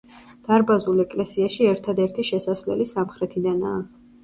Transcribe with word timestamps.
დარბაზულ 0.45 1.03
ეკლესიაში 1.03 1.69
ერთადერთი 1.75 2.27
შესასვლელი 2.33 2.91
სამხრეთიდანაა. 2.95 3.81